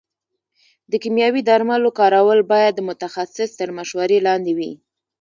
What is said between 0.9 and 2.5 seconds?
د کيمياوي درملو کارول